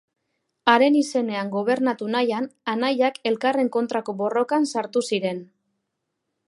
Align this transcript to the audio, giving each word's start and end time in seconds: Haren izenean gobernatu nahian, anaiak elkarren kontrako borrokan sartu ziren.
Haren 0.71 0.95
izenean 1.01 1.51
gobernatu 1.55 2.09
nahian, 2.15 2.49
anaiak 2.73 3.21
elkarren 3.33 3.71
kontrako 3.77 4.19
borrokan 4.23 4.69
sartu 4.75 5.05
ziren. 5.13 5.45